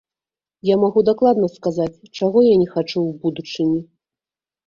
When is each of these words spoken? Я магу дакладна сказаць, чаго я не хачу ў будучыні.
Я 0.69 0.75
магу 0.83 1.01
дакладна 1.09 1.47
сказаць, 1.57 2.03
чаго 2.17 2.39
я 2.47 2.55
не 2.61 2.65
хачу 2.73 2.93
ў 2.93 3.11
будучыні. 3.27 3.77